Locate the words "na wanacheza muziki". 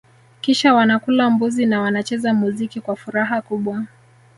1.65-2.81